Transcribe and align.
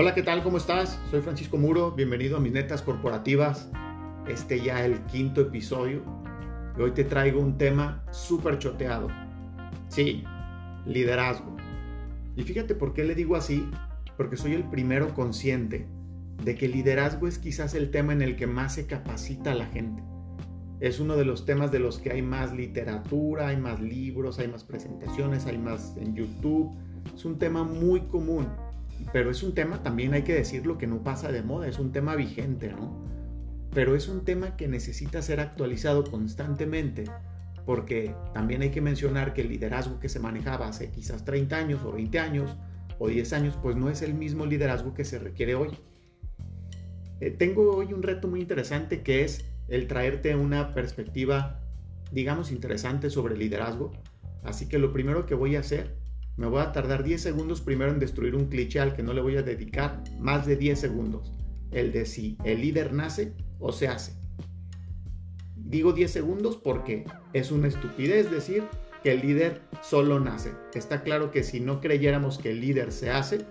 Hola, 0.00 0.14
¿qué 0.14 0.22
tal? 0.22 0.44
¿Cómo 0.44 0.58
estás? 0.58 0.96
Soy 1.10 1.22
Francisco 1.22 1.56
Muro, 1.56 1.90
bienvenido 1.90 2.36
a 2.36 2.40
mis 2.40 2.52
netas 2.52 2.82
corporativas. 2.82 3.68
Este 4.28 4.60
ya 4.60 4.84
el 4.84 5.00
quinto 5.06 5.40
episodio. 5.40 6.04
Y 6.78 6.82
hoy 6.82 6.92
te 6.92 7.02
traigo 7.02 7.40
un 7.40 7.58
tema 7.58 8.04
súper 8.12 8.60
choteado. 8.60 9.08
Sí, 9.88 10.22
liderazgo. 10.86 11.56
Y 12.36 12.44
fíjate 12.44 12.76
por 12.76 12.94
qué 12.94 13.02
le 13.02 13.16
digo 13.16 13.34
así, 13.34 13.68
porque 14.16 14.36
soy 14.36 14.52
el 14.52 14.62
primero 14.70 15.14
consciente 15.14 15.88
de 16.44 16.54
que 16.54 16.66
el 16.66 16.72
liderazgo 16.74 17.26
es 17.26 17.40
quizás 17.40 17.74
el 17.74 17.90
tema 17.90 18.12
en 18.12 18.22
el 18.22 18.36
que 18.36 18.46
más 18.46 18.74
se 18.74 18.86
capacita 18.86 19.52
la 19.52 19.66
gente. 19.66 20.04
Es 20.78 21.00
uno 21.00 21.16
de 21.16 21.24
los 21.24 21.44
temas 21.44 21.72
de 21.72 21.80
los 21.80 21.98
que 21.98 22.12
hay 22.12 22.22
más 22.22 22.52
literatura, 22.52 23.48
hay 23.48 23.56
más 23.56 23.80
libros, 23.80 24.38
hay 24.38 24.46
más 24.46 24.62
presentaciones, 24.62 25.46
hay 25.46 25.58
más 25.58 25.96
en 25.96 26.14
YouTube. 26.14 26.72
Es 27.12 27.24
un 27.24 27.36
tema 27.36 27.64
muy 27.64 28.02
común, 28.02 28.46
pero 29.12 29.30
es 29.30 29.42
un 29.42 29.54
tema, 29.54 29.82
también 29.82 30.14
hay 30.14 30.22
que 30.22 30.34
decirlo, 30.34 30.78
que 30.78 30.86
no 30.86 31.02
pasa 31.02 31.32
de 31.32 31.42
moda, 31.42 31.68
es 31.68 31.78
un 31.78 31.92
tema 31.92 32.16
vigente, 32.16 32.70
¿no? 32.70 33.04
Pero 33.72 33.94
es 33.94 34.08
un 34.08 34.24
tema 34.24 34.56
que 34.56 34.68
necesita 34.68 35.22
ser 35.22 35.40
actualizado 35.40 36.04
constantemente, 36.04 37.04
porque 37.66 38.14
también 38.32 38.62
hay 38.62 38.70
que 38.70 38.80
mencionar 38.80 39.34
que 39.34 39.42
el 39.42 39.48
liderazgo 39.48 40.00
que 40.00 40.08
se 40.08 40.20
manejaba 40.20 40.68
hace 40.68 40.90
quizás 40.90 41.24
30 41.24 41.56
años 41.56 41.80
o 41.84 41.92
20 41.92 42.18
años 42.18 42.56
o 42.98 43.08
10 43.08 43.32
años, 43.34 43.58
pues 43.62 43.76
no 43.76 43.90
es 43.90 44.02
el 44.02 44.14
mismo 44.14 44.46
liderazgo 44.46 44.94
que 44.94 45.04
se 45.04 45.18
requiere 45.18 45.54
hoy. 45.54 45.70
Eh, 47.20 47.30
tengo 47.30 47.76
hoy 47.76 47.92
un 47.92 48.02
reto 48.02 48.28
muy 48.28 48.40
interesante 48.40 49.02
que 49.02 49.24
es 49.24 49.44
el 49.68 49.86
traerte 49.86 50.34
una 50.34 50.74
perspectiva, 50.74 51.60
digamos, 52.10 52.50
interesante 52.50 53.10
sobre 53.10 53.34
el 53.34 53.40
liderazgo. 53.40 53.92
Así 54.42 54.66
que 54.66 54.78
lo 54.78 54.92
primero 54.92 55.26
que 55.26 55.34
voy 55.34 55.56
a 55.56 55.60
hacer, 55.60 55.97
me 56.38 56.46
voy 56.46 56.60
a 56.60 56.70
tardar 56.70 57.02
10 57.02 57.20
segundos 57.20 57.60
primero 57.60 57.90
en 57.90 57.98
destruir 57.98 58.36
un 58.36 58.46
cliché 58.46 58.78
al 58.78 58.94
que 58.94 59.02
no 59.02 59.12
le 59.12 59.20
voy 59.20 59.36
a 59.36 59.42
dedicar 59.42 60.04
más 60.20 60.46
de 60.46 60.56
10 60.56 60.78
segundos. 60.78 61.34
El 61.72 61.92
de 61.92 62.06
si 62.06 62.38
el 62.44 62.60
líder 62.60 62.92
nace 62.92 63.34
o 63.58 63.72
se 63.72 63.88
hace. 63.88 64.12
Digo 65.56 65.92
10 65.92 66.10
segundos 66.10 66.56
porque 66.56 67.04
es 67.32 67.50
una 67.50 67.66
estupidez 67.66 68.30
decir 68.30 68.62
que 69.02 69.12
el 69.12 69.20
líder 69.20 69.60
solo 69.82 70.20
nace. 70.20 70.52
Está 70.74 71.02
claro 71.02 71.32
que 71.32 71.42
si 71.42 71.58
no 71.58 71.80
creyéramos 71.80 72.38
que 72.38 72.52
el 72.52 72.60
líder 72.60 72.92
se 72.92 73.10
hace, 73.10 73.44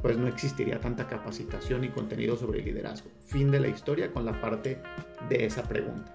pues 0.00 0.16
no 0.16 0.28
existiría 0.28 0.80
tanta 0.80 1.08
capacitación 1.08 1.82
y 1.82 1.88
contenido 1.88 2.36
sobre 2.36 2.62
liderazgo. 2.62 3.10
Fin 3.26 3.50
de 3.50 3.58
la 3.58 3.68
historia 3.68 4.12
con 4.12 4.24
la 4.24 4.40
parte 4.40 4.80
de 5.28 5.46
esa 5.46 5.64
pregunta. 5.64 6.12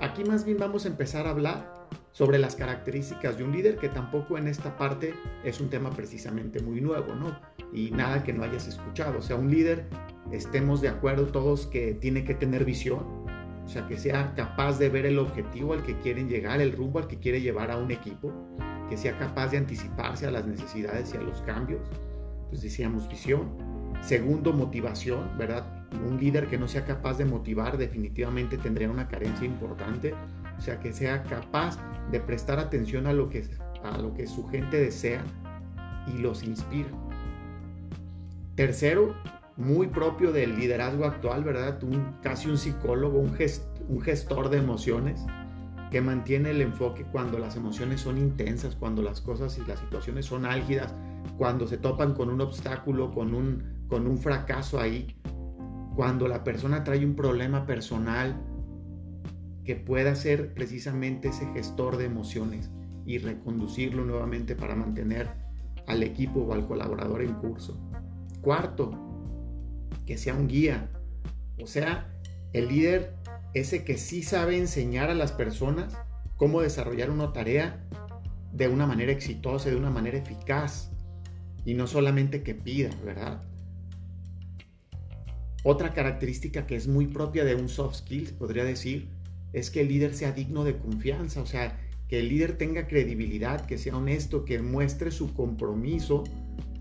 Aquí 0.00 0.22
más 0.22 0.44
bien 0.44 0.58
vamos 0.58 0.84
a 0.84 0.88
empezar 0.88 1.26
a 1.26 1.30
hablar 1.30 1.83
sobre 2.14 2.38
las 2.38 2.54
características 2.54 3.36
de 3.36 3.42
un 3.42 3.50
líder, 3.50 3.76
que 3.76 3.88
tampoco 3.88 4.38
en 4.38 4.46
esta 4.46 4.76
parte 4.76 5.14
es 5.42 5.60
un 5.60 5.68
tema 5.68 5.90
precisamente 5.90 6.60
muy 6.62 6.80
nuevo, 6.80 7.12
¿no? 7.12 7.36
Y 7.72 7.90
nada 7.90 8.22
que 8.22 8.32
no 8.32 8.44
hayas 8.44 8.68
escuchado. 8.68 9.18
O 9.18 9.22
sea, 9.22 9.34
un 9.34 9.50
líder, 9.50 9.88
estemos 10.30 10.80
de 10.80 10.90
acuerdo 10.90 11.26
todos 11.26 11.66
que 11.66 11.92
tiene 11.94 12.22
que 12.22 12.34
tener 12.34 12.64
visión, 12.64 13.00
o 13.64 13.68
sea, 13.68 13.88
que 13.88 13.98
sea 13.98 14.32
capaz 14.36 14.78
de 14.78 14.90
ver 14.90 15.06
el 15.06 15.18
objetivo 15.18 15.72
al 15.72 15.82
que 15.82 15.98
quieren 15.98 16.28
llegar, 16.28 16.60
el 16.60 16.70
rumbo 16.70 17.00
al 17.00 17.08
que 17.08 17.18
quiere 17.18 17.40
llevar 17.40 17.72
a 17.72 17.78
un 17.78 17.90
equipo, 17.90 18.32
que 18.88 18.96
sea 18.96 19.18
capaz 19.18 19.48
de 19.48 19.58
anticiparse 19.58 20.24
a 20.24 20.30
las 20.30 20.46
necesidades 20.46 21.12
y 21.14 21.16
a 21.16 21.20
los 21.20 21.42
cambios, 21.42 21.82
pues 22.48 22.62
decíamos 22.62 23.08
visión. 23.08 23.56
Segundo, 24.02 24.52
motivación, 24.52 25.36
¿verdad? 25.36 25.84
Un 26.06 26.20
líder 26.20 26.46
que 26.46 26.58
no 26.58 26.68
sea 26.68 26.84
capaz 26.84 27.18
de 27.18 27.24
motivar 27.24 27.76
definitivamente 27.76 28.56
tendría 28.56 28.88
una 28.88 29.08
carencia 29.08 29.46
importante. 29.46 30.14
O 30.58 30.60
sea, 30.60 30.80
que 30.80 30.92
sea 30.92 31.22
capaz 31.24 31.78
de 32.10 32.20
prestar 32.20 32.58
atención 32.58 33.06
a 33.06 33.12
lo 33.12 33.28
que, 33.28 33.48
a 33.82 33.98
lo 33.98 34.14
que 34.14 34.26
su 34.26 34.46
gente 34.48 34.78
desea 34.78 35.22
y 36.06 36.18
los 36.18 36.42
inspira. 36.42 36.90
Tercero, 38.54 39.14
muy 39.56 39.86
propio 39.88 40.32
del 40.32 40.56
liderazgo 40.56 41.04
actual, 41.04 41.44
¿verdad? 41.44 41.82
Un, 41.82 42.16
casi 42.22 42.48
un 42.48 42.58
psicólogo, 42.58 43.18
un, 43.18 43.34
gestor 44.02 44.48
de 44.48 44.58
emociones 44.58 45.24
que 45.90 46.00
mantiene 46.00 46.50
el 46.50 46.60
enfoque 46.60 47.04
cuando 47.04 47.38
las 47.38 47.56
emociones 47.56 48.00
son 48.00 48.18
intensas, 48.18 48.74
cuando 48.74 49.02
las 49.02 49.20
cosas 49.20 49.56
y 49.58 49.64
las 49.64 49.78
situaciones 49.78 50.26
son 50.26 50.44
álgidas, 50.44 50.94
cuando 51.36 51.66
se 51.66 51.78
topan 51.78 52.14
con 52.14 52.30
un 52.30 52.40
obstáculo, 52.40 53.12
con 53.12 53.34
un, 53.34 53.84
con 53.88 54.06
un 54.06 54.18
fracaso 54.18 54.80
ahí, 54.80 55.16
cuando 55.94 56.26
la 56.26 56.42
persona 56.42 56.82
trae 56.82 57.04
un 57.04 57.14
problema 57.14 57.66
personal, 57.66 58.40
que 59.64 59.76
pueda 59.76 60.14
ser 60.14 60.54
precisamente 60.54 61.28
ese 61.28 61.46
gestor 61.52 61.96
de 61.96 62.04
emociones 62.04 62.70
y 63.06 63.18
reconducirlo 63.18 64.04
nuevamente 64.04 64.54
para 64.54 64.74
mantener 64.74 65.30
al 65.86 66.02
equipo 66.02 66.40
o 66.40 66.52
al 66.52 66.66
colaborador 66.66 67.22
en 67.22 67.34
curso. 67.34 67.78
Cuarto, 68.40 68.92
que 70.06 70.18
sea 70.18 70.34
un 70.34 70.48
guía, 70.48 70.90
o 71.60 71.66
sea, 71.66 72.10
el 72.52 72.68
líder 72.68 73.14
ese 73.54 73.84
que 73.84 73.96
sí 73.96 74.22
sabe 74.22 74.58
enseñar 74.58 75.10
a 75.10 75.14
las 75.14 75.32
personas 75.32 75.96
cómo 76.36 76.60
desarrollar 76.60 77.10
una 77.10 77.32
tarea 77.32 77.84
de 78.52 78.68
una 78.68 78.86
manera 78.86 79.12
exitosa, 79.12 79.70
de 79.70 79.76
una 79.76 79.90
manera 79.90 80.18
eficaz, 80.18 80.90
y 81.64 81.74
no 81.74 81.86
solamente 81.86 82.42
que 82.42 82.54
pida, 82.54 82.90
¿verdad? 83.04 83.42
Otra 85.62 85.94
característica 85.94 86.66
que 86.66 86.76
es 86.76 86.86
muy 86.86 87.06
propia 87.06 87.44
de 87.44 87.54
un 87.54 87.68
soft 87.68 87.96
skills, 87.96 88.32
podría 88.32 88.64
decir, 88.64 89.08
es 89.54 89.70
que 89.70 89.80
el 89.80 89.88
líder 89.88 90.14
sea 90.14 90.32
digno 90.32 90.64
de 90.64 90.76
confianza, 90.76 91.40
o 91.40 91.46
sea, 91.46 91.78
que 92.08 92.18
el 92.18 92.28
líder 92.28 92.58
tenga 92.58 92.86
credibilidad, 92.86 93.64
que 93.64 93.78
sea 93.78 93.96
honesto, 93.96 94.44
que 94.44 94.60
muestre 94.60 95.10
su 95.10 95.32
compromiso 95.32 96.24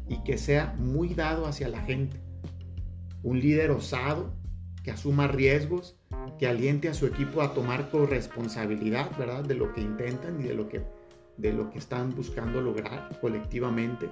y 0.09 0.21
que 0.23 0.37
sea 0.37 0.75
muy 0.77 1.13
dado 1.13 1.45
hacia 1.45 1.69
la 1.69 1.81
gente. 1.81 2.19
Un 3.21 3.39
líder 3.39 3.71
osado, 3.71 4.33
que 4.83 4.91
asuma 4.91 5.27
riesgos, 5.27 5.95
que 6.39 6.47
aliente 6.47 6.89
a 6.89 6.93
su 6.93 7.05
equipo 7.05 7.41
a 7.41 7.53
tomar 7.53 7.89
corresponsabilidad, 7.89 9.15
¿verdad? 9.17 9.43
De 9.43 9.53
lo 9.53 9.71
que 9.71 9.81
intentan 9.81 10.41
y 10.41 10.47
de 10.47 10.55
lo 10.55 10.67
que, 10.67 10.81
de 11.37 11.53
lo 11.53 11.69
que 11.69 11.77
están 11.77 12.13
buscando 12.15 12.59
lograr 12.59 13.17
colectivamente. 13.21 14.09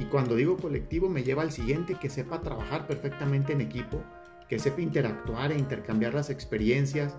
Y 0.00 0.04
cuando 0.06 0.34
digo 0.34 0.56
colectivo 0.56 1.08
me 1.08 1.22
lleva 1.22 1.42
al 1.42 1.52
siguiente, 1.52 1.94
que 1.94 2.10
sepa 2.10 2.42
trabajar 2.42 2.88
perfectamente 2.88 3.52
en 3.52 3.60
equipo, 3.60 4.02
que 4.48 4.58
sepa 4.58 4.80
interactuar 4.80 5.52
e 5.52 5.58
intercambiar 5.58 6.14
las 6.14 6.30
experiencias, 6.30 7.16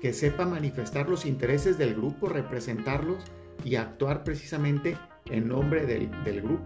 que 0.00 0.12
sepa 0.12 0.46
manifestar 0.46 1.08
los 1.08 1.26
intereses 1.26 1.78
del 1.78 1.94
grupo, 1.94 2.28
representarlos 2.28 3.24
y 3.64 3.76
actuar 3.76 4.24
precisamente 4.24 4.96
en 5.26 5.48
nombre 5.48 5.86
del, 5.86 6.10
del 6.24 6.42
grupo. 6.42 6.64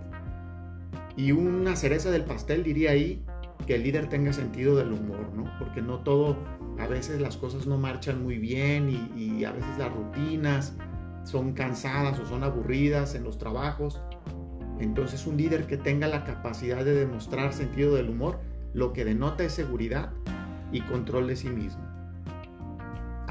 Y 1.16 1.32
una 1.32 1.76
cereza 1.76 2.10
del 2.10 2.25
pastel 2.25 2.62
diría 2.62 2.91
ahí 2.91 3.25
que 3.66 3.76
el 3.76 3.84
líder 3.84 4.09
tenga 4.09 4.32
sentido 4.32 4.76
del 4.76 4.92
humor, 4.92 5.32
¿no? 5.34 5.44
Porque 5.59 5.82
no 5.82 6.00
todo, 6.00 6.37
a 6.78 6.87
veces 6.87 7.21
las 7.21 7.37
cosas 7.37 7.66
no 7.66 7.78
marchan 7.78 8.22
muy 8.22 8.38
bien 8.38 8.88
y, 8.91 9.21
y 9.21 9.44
a 9.44 9.53
veces 9.53 9.78
las 9.78 9.92
rutinas 9.92 10.75
son 11.25 11.53
cansadas 11.53 12.19
o 12.19 12.26
son 12.26 12.42
aburridas 12.42 13.15
en 13.15 13.25
los 13.25 13.38
trabajos 13.38 14.00
entonces 14.82 15.26
un 15.28 15.37
líder 15.37 15.66
que 15.66 15.76
tenga 15.76 16.09
la 16.09 16.25
capacidad 16.25 16.84
de 16.84 16.94
demostrar 16.94 17.53
sentido 17.53 17.94
del 17.94 18.10
humor, 18.10 18.41
lo 18.75 18.92
que 18.92 19.04
denota 19.04 19.44
es 19.44 19.53
seguridad 19.53 20.10
y 20.72 20.81
control 20.81 21.28
de 21.28 21.37
sí 21.37 21.48
mismo. 21.48 21.91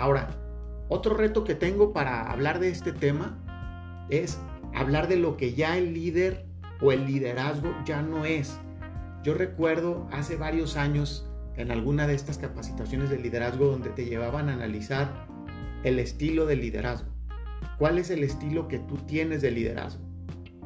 Ahora, 0.01 0.29
otro 0.89 1.15
reto 1.15 1.43
que 1.43 1.53
tengo 1.53 1.93
para 1.93 2.31
hablar 2.31 2.59
de 2.59 2.69
este 2.69 2.91
tema 2.91 3.37
es 4.09 4.39
hablar 4.73 5.07
de 5.07 5.15
lo 5.15 5.37
que 5.37 5.53
ya 5.53 5.77
el 5.77 5.93
líder 5.93 6.47
o 6.81 6.91
el 6.91 7.05
liderazgo 7.05 7.71
ya 7.85 8.01
no 8.01 8.25
es. 8.25 8.59
Yo 9.21 9.35
recuerdo 9.35 10.07
hace 10.11 10.37
varios 10.37 10.75
años 10.75 11.29
en 11.55 11.69
alguna 11.69 12.07
de 12.07 12.15
estas 12.15 12.39
capacitaciones 12.39 13.11
de 13.11 13.19
liderazgo 13.19 13.67
donde 13.67 13.91
te 13.91 14.05
llevaban 14.05 14.49
a 14.49 14.53
analizar 14.53 15.27
el 15.83 15.99
estilo 15.99 16.47
de 16.47 16.55
liderazgo. 16.55 17.13
¿Cuál 17.77 17.99
es 17.99 18.09
el 18.09 18.23
estilo 18.23 18.67
que 18.67 18.79
tú 18.79 18.97
tienes 19.05 19.43
de 19.43 19.51
liderazgo? 19.51 20.03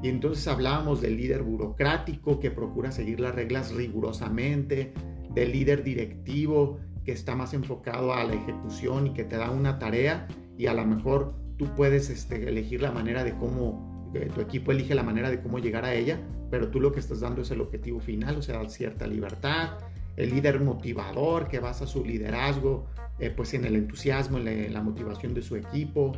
Y 0.01 0.07
entonces 0.07 0.47
hablábamos 0.47 1.01
del 1.01 1.17
líder 1.17 1.43
burocrático 1.43 2.39
que 2.39 2.51
procura 2.51 2.93
seguir 2.93 3.19
las 3.19 3.35
reglas 3.35 3.73
rigurosamente, 3.73 4.93
del 5.33 5.51
líder 5.51 5.83
directivo 5.83 6.79
que 7.05 7.11
está 7.11 7.35
más 7.35 7.53
enfocado 7.53 8.13
a 8.13 8.23
la 8.23 8.33
ejecución 8.33 9.07
y 9.07 9.13
que 9.13 9.23
te 9.23 9.37
da 9.37 9.51
una 9.51 9.79
tarea 9.79 10.27
y 10.57 10.65
a 10.67 10.73
lo 10.73 10.85
mejor 10.85 11.35
tú 11.57 11.73
puedes 11.75 12.09
este, 12.09 12.49
elegir 12.49 12.81
la 12.81 12.91
manera 12.91 13.23
de 13.23 13.35
cómo, 13.37 14.11
tu 14.33 14.41
equipo 14.41 14.71
elige 14.71 14.95
la 14.95 15.03
manera 15.03 15.29
de 15.29 15.41
cómo 15.41 15.59
llegar 15.59 15.85
a 15.85 15.93
ella, 15.93 16.19
pero 16.49 16.69
tú 16.69 16.79
lo 16.79 16.91
que 16.91 16.99
estás 16.99 17.19
dando 17.19 17.41
es 17.41 17.51
el 17.51 17.61
objetivo 17.61 17.99
final, 17.99 18.37
o 18.37 18.41
sea, 18.41 18.67
cierta 18.69 19.07
libertad. 19.07 19.77
El 20.15 20.29
líder 20.29 20.61
motivador 20.61 21.47
que 21.47 21.59
basa 21.59 21.85
su 21.85 22.03
liderazgo 22.05 22.85
eh, 23.19 23.29
pues 23.29 23.53
en 23.53 23.65
el 23.65 23.75
entusiasmo, 23.75 24.37
en 24.37 24.73
la 24.73 24.81
motivación 24.81 25.33
de 25.33 25.41
su 25.41 25.55
equipo 25.55 26.13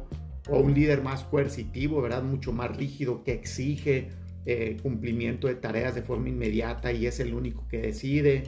o 0.50 0.60
un 0.60 0.74
líder 0.74 1.04
más 1.04 1.24
coercitivo, 1.24 2.02
¿verdad? 2.02 2.24
Mucho 2.24 2.54
más 2.54 2.76
rígido 2.76 3.24
que 3.24 3.34
exige 3.34 4.10
eh, 4.46 4.78
cumplimiento 4.82 5.48
de 5.48 5.56
tareas 5.56 5.94
de 5.94 6.02
forma 6.02 6.30
inmediata 6.30 6.92
y 6.92 7.06
es 7.06 7.20
el 7.20 7.34
único 7.34 7.68
que 7.68 7.82
decide. 7.82 8.46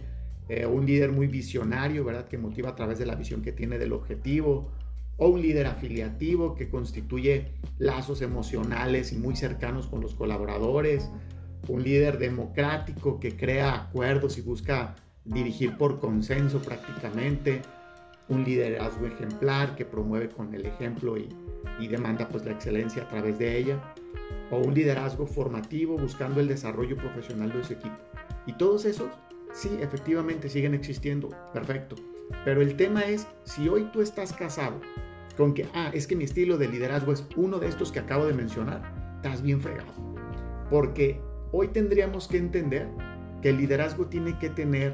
Eh, 0.49 0.65
un 0.65 0.85
líder 0.85 1.11
muy 1.11 1.27
visionario, 1.27 2.03
¿verdad? 2.03 2.27
Que 2.27 2.37
motiva 2.37 2.69
a 2.69 2.75
través 2.75 2.97
de 2.99 3.05
la 3.05 3.15
visión 3.15 3.41
que 3.41 3.51
tiene 3.51 3.77
del 3.77 3.93
objetivo. 3.93 4.71
O 5.17 5.27
un 5.29 5.41
líder 5.41 5.67
afiliativo 5.67 6.55
que 6.55 6.69
constituye 6.69 7.53
lazos 7.77 8.21
emocionales 8.21 9.13
y 9.13 9.17
muy 9.17 9.35
cercanos 9.35 9.87
con 9.87 10.01
los 10.01 10.15
colaboradores. 10.15 11.09
un 11.67 11.83
líder 11.83 12.17
democrático 12.17 13.19
que 13.19 13.35
crea 13.35 13.75
acuerdos 13.75 14.37
y 14.37 14.41
busca 14.41 14.95
dirigir 15.25 15.77
por 15.77 15.99
consenso 15.99 16.59
prácticamente, 16.61 17.61
un 18.29 18.43
liderazgo 18.43 19.05
ejemplar 19.05 19.75
que 19.75 19.85
promueve 19.85 20.29
con 20.29 20.53
el 20.53 20.65
ejemplo 20.65 21.17
y, 21.17 21.29
demanda 21.87 22.27
pues 22.27 22.45
la 22.45 22.51
excelencia 22.51 23.03
a 23.03 23.07
través 23.07 23.39
de 23.39 23.57
ella, 23.57 23.79
o 24.51 24.57
un 24.57 24.73
liderazgo 24.73 25.25
formativo 25.25 25.97
buscando 25.97 26.39
el 26.39 26.47
desarrollo 26.47 26.95
profesional 26.97 27.51
de 27.51 27.63
su 27.63 27.73
equipo. 27.73 27.97
Y 28.45 28.53
todos 28.53 28.85
esos, 28.85 29.09
sí, 29.53 29.77
efectivamente 29.81 30.49
siguen 30.49 30.73
existiendo, 30.73 31.29
perfecto. 31.53 31.95
Pero 32.45 32.61
el 32.61 32.75
tema 32.75 33.01
es, 33.01 33.27
si 33.43 33.67
hoy 33.69 33.89
tú 33.91 34.01
estás 34.01 34.33
casado 34.33 34.79
con 35.37 35.53
que, 35.53 35.65
ah, 35.73 35.89
es 35.93 36.05
que 36.05 36.15
mi 36.15 36.25
estilo 36.25 36.57
de 36.57 36.67
liderazgo 36.67 37.13
es 37.13 37.25
uno 37.35 37.59
de 37.59 37.67
estos 37.67 37.91
que 37.91 37.99
acabo 37.99 38.25
de 38.25 38.33
mencionar, 38.33 38.81
estás 39.15 39.41
bien 39.41 39.61
fregado. 39.61 39.91
Porque 40.69 41.21
hoy 41.51 41.69
tendríamos 41.69 42.27
que 42.27 42.37
entender 42.37 42.87
que 43.41 43.49
el 43.49 43.57
liderazgo 43.57 44.07
tiene 44.07 44.37
que 44.37 44.49
tener 44.49 44.93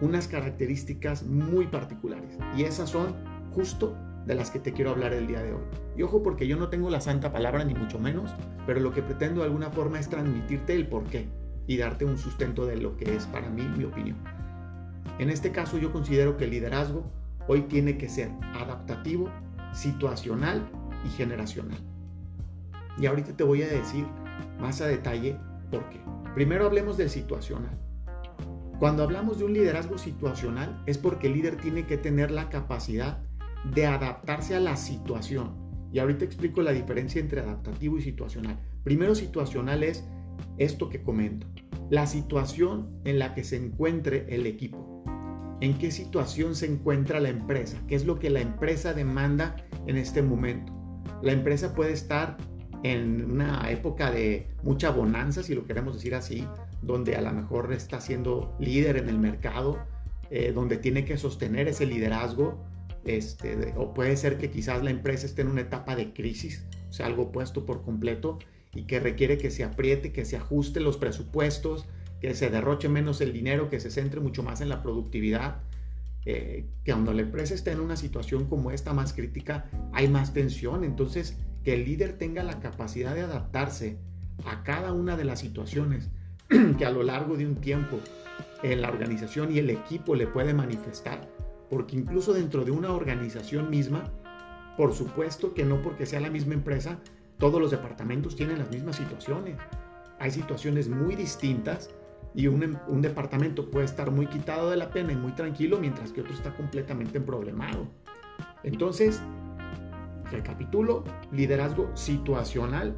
unas 0.00 0.28
características 0.28 1.24
muy 1.24 1.66
particulares. 1.66 2.38
Y 2.56 2.64
esas 2.64 2.90
son 2.90 3.16
justo 3.52 3.96
de 4.26 4.34
las 4.34 4.50
que 4.50 4.58
te 4.60 4.72
quiero 4.72 4.90
hablar 4.90 5.12
el 5.14 5.26
día 5.26 5.42
de 5.42 5.54
hoy. 5.54 5.62
Y 5.96 6.02
ojo 6.02 6.22
porque 6.22 6.46
yo 6.46 6.56
no 6.56 6.68
tengo 6.68 6.90
la 6.90 7.00
santa 7.00 7.32
palabra 7.32 7.64
ni 7.64 7.74
mucho 7.74 7.98
menos, 7.98 8.30
pero 8.66 8.78
lo 8.80 8.92
que 8.92 9.02
pretendo 9.02 9.40
de 9.40 9.46
alguna 9.46 9.70
forma 9.70 9.98
es 9.98 10.08
transmitirte 10.08 10.74
el 10.74 10.86
porqué 10.86 11.26
y 11.68 11.76
darte 11.76 12.04
un 12.04 12.18
sustento 12.18 12.66
de 12.66 12.78
lo 12.78 12.96
que 12.96 13.14
es 13.14 13.26
para 13.26 13.48
mí 13.48 13.62
mi 13.62 13.84
opinión. 13.84 14.16
En 15.20 15.30
este 15.30 15.52
caso 15.52 15.78
yo 15.78 15.92
considero 15.92 16.36
que 16.36 16.44
el 16.44 16.50
liderazgo 16.50 17.12
hoy 17.46 17.62
tiene 17.62 17.98
que 17.98 18.08
ser 18.08 18.30
adaptativo, 18.54 19.30
situacional 19.72 20.68
y 21.04 21.10
generacional. 21.10 21.78
Y 22.98 23.06
ahorita 23.06 23.36
te 23.36 23.44
voy 23.44 23.62
a 23.62 23.68
decir 23.68 24.06
más 24.58 24.80
a 24.80 24.86
detalle 24.86 25.36
por 25.70 25.88
qué. 25.90 26.00
Primero 26.34 26.66
hablemos 26.66 26.96
del 26.96 27.10
situacional. 27.10 27.78
Cuando 28.78 29.02
hablamos 29.02 29.38
de 29.38 29.44
un 29.44 29.52
liderazgo 29.52 29.98
situacional 29.98 30.82
es 30.86 30.98
porque 30.98 31.26
el 31.26 31.34
líder 31.34 31.56
tiene 31.56 31.84
que 31.86 31.98
tener 31.98 32.30
la 32.30 32.48
capacidad 32.48 33.18
de 33.74 33.86
adaptarse 33.86 34.56
a 34.56 34.60
la 34.60 34.76
situación. 34.76 35.54
Y 35.92 35.98
ahorita 35.98 36.24
explico 36.24 36.62
la 36.62 36.72
diferencia 36.72 37.20
entre 37.20 37.40
adaptativo 37.40 37.98
y 37.98 38.02
situacional. 38.02 38.58
Primero 38.84 39.14
situacional 39.14 39.82
es 39.82 40.04
esto 40.58 40.88
que 40.88 41.02
comento. 41.02 41.46
La 41.90 42.06
situación 42.06 43.00
en 43.04 43.18
la 43.18 43.34
que 43.34 43.44
se 43.44 43.56
encuentre 43.56 44.26
el 44.28 44.46
equipo. 44.46 45.04
En 45.60 45.78
qué 45.78 45.90
situación 45.90 46.54
se 46.54 46.66
encuentra 46.66 47.20
la 47.20 47.30
empresa. 47.30 47.82
¿Qué 47.88 47.94
es 47.94 48.04
lo 48.04 48.18
que 48.18 48.30
la 48.30 48.40
empresa 48.40 48.94
demanda 48.94 49.56
en 49.86 49.96
este 49.96 50.22
momento? 50.22 50.72
La 51.22 51.32
empresa 51.32 51.74
puede 51.74 51.92
estar 51.92 52.36
en 52.84 53.30
una 53.30 53.70
época 53.70 54.10
de 54.10 54.48
mucha 54.62 54.90
bonanza, 54.90 55.42
si 55.42 55.54
lo 55.54 55.66
queremos 55.66 55.94
decir 55.94 56.14
así, 56.14 56.46
donde 56.82 57.16
a 57.16 57.22
lo 57.22 57.32
mejor 57.32 57.72
está 57.72 58.00
siendo 58.00 58.56
líder 58.60 58.98
en 58.98 59.08
el 59.08 59.18
mercado, 59.18 59.78
eh, 60.30 60.52
donde 60.52 60.76
tiene 60.76 61.04
que 61.04 61.16
sostener 61.16 61.68
ese 61.68 61.86
liderazgo, 61.86 62.64
este, 63.04 63.74
o 63.76 63.94
puede 63.94 64.16
ser 64.16 64.38
que 64.38 64.50
quizás 64.50 64.82
la 64.84 64.90
empresa 64.90 65.26
esté 65.26 65.42
en 65.42 65.48
una 65.48 65.62
etapa 65.62 65.96
de 65.96 66.12
crisis, 66.12 66.66
o 66.88 66.92
sea, 66.92 67.06
algo 67.06 67.32
puesto 67.32 67.66
por 67.66 67.82
completo 67.82 68.38
y 68.74 68.84
que 68.84 69.00
requiere 69.00 69.38
que 69.38 69.50
se 69.50 69.64
apriete, 69.64 70.12
que 70.12 70.24
se 70.24 70.36
ajuste 70.36 70.80
los 70.80 70.96
presupuestos, 70.96 71.86
que 72.20 72.34
se 72.34 72.50
derroche 72.50 72.88
menos 72.88 73.20
el 73.20 73.32
dinero, 73.32 73.70
que 73.70 73.80
se 73.80 73.90
centre 73.90 74.20
mucho 74.20 74.42
más 74.42 74.60
en 74.60 74.68
la 74.68 74.82
productividad. 74.82 75.62
Eh, 76.24 76.66
que 76.84 76.92
cuando 76.92 77.12
la 77.12 77.22
empresa 77.22 77.54
está 77.54 77.72
en 77.72 77.80
una 77.80 77.96
situación 77.96 78.46
como 78.46 78.70
esta 78.70 78.92
más 78.92 79.12
crítica, 79.12 79.70
hay 79.92 80.08
más 80.08 80.34
tensión. 80.34 80.84
Entonces, 80.84 81.38
que 81.64 81.74
el 81.74 81.84
líder 81.84 82.18
tenga 82.18 82.42
la 82.42 82.60
capacidad 82.60 83.14
de 83.14 83.22
adaptarse 83.22 83.98
a 84.44 84.62
cada 84.62 84.92
una 84.92 85.16
de 85.16 85.24
las 85.24 85.40
situaciones 85.40 86.10
que 86.78 86.84
a 86.84 86.90
lo 86.90 87.02
largo 87.02 87.36
de 87.36 87.46
un 87.46 87.56
tiempo 87.56 87.98
en 88.62 88.82
la 88.82 88.88
organización 88.88 89.52
y 89.52 89.58
el 89.58 89.70
equipo 89.70 90.14
le 90.14 90.26
puede 90.26 90.54
manifestar, 90.54 91.28
porque 91.70 91.96
incluso 91.96 92.32
dentro 92.32 92.64
de 92.64 92.70
una 92.70 92.92
organización 92.92 93.70
misma, 93.70 94.12
por 94.76 94.94
supuesto 94.94 95.54
que 95.54 95.64
no 95.64 95.82
porque 95.82 96.06
sea 96.06 96.20
la 96.20 96.30
misma 96.30 96.54
empresa, 96.54 96.98
todos 97.38 97.60
los 97.60 97.70
departamentos 97.70 98.36
tienen 98.36 98.58
las 98.58 98.70
mismas 98.70 98.96
situaciones. 98.96 99.56
Hay 100.18 100.30
situaciones 100.30 100.88
muy 100.88 101.14
distintas 101.14 101.90
y 102.34 102.46
un, 102.48 102.76
departamento 103.00 103.70
puede 103.70 103.86
estar 103.86 104.10
muy 104.10 104.26
quitado 104.26 104.70
de 104.70 104.76
la 104.76 104.90
pena 104.90 105.12
y 105.12 105.16
muy 105.16 105.32
tranquilo, 105.32 105.78
mientras 105.78 106.12
que 106.12 106.20
otro 106.20 106.34
está 106.34 106.54
completamente 106.54 107.20
problemado. 107.20 107.88
Entonces, 108.62 109.22
recapitulo, 110.30 111.04
liderazgo 111.32 111.96
situacional 111.96 112.96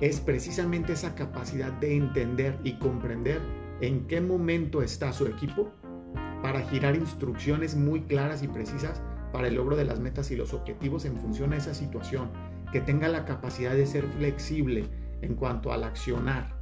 es 0.00 0.20
precisamente 0.20 0.92
esa 0.92 1.14
capacidad 1.14 1.72
de 1.72 1.96
entender 1.96 2.58
y 2.64 2.74
comprender 2.78 3.40
en 3.80 4.06
qué 4.06 4.20
momento 4.20 4.82
está 4.82 5.12
su 5.12 5.26
equipo 5.26 5.72
para 6.42 6.62
girar 6.62 6.96
instrucciones 6.96 7.76
muy 7.76 8.02
claras 8.02 8.42
y 8.42 8.48
precisas 8.48 9.02
para 9.32 9.48
el 9.48 9.54
logro 9.54 9.76
de 9.76 9.84
las 9.84 10.00
metas 10.00 10.30
y 10.30 10.36
los 10.36 10.54
objetivos 10.54 11.04
en 11.04 11.18
función 11.18 11.52
a 11.52 11.56
esa 11.56 11.74
situación, 11.74 12.30
que 12.72 12.80
tenga 12.80 13.08
la 13.08 13.24
capacidad 13.24 13.74
de 13.74 13.86
ser 13.86 14.06
flexible 14.06 14.84
en 15.22 15.34
cuanto 15.34 15.72
al 15.72 15.84
accionar, 15.84 16.56